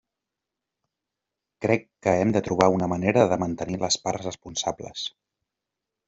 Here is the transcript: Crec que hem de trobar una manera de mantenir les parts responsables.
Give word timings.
Crec 1.65 1.83
que 2.07 2.15
hem 2.21 2.31
de 2.35 2.41
trobar 2.47 2.69
una 2.77 2.89
manera 2.93 3.25
de 3.33 3.37
mantenir 3.43 3.77
les 3.83 3.99
parts 4.07 4.25
responsables. 4.29 5.05